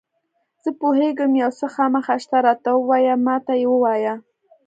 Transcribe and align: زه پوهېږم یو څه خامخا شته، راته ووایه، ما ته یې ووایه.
زه 0.63 0.69
پوهېږم 0.79 1.31
یو 1.41 1.49
څه 1.59 1.67
خامخا 1.75 2.15
شته، 2.23 2.37
راته 2.45 2.69
ووایه، 2.75 3.15
ما 3.25 3.35
ته 3.45 3.53
یې 3.61 3.67
ووایه. 3.69 4.13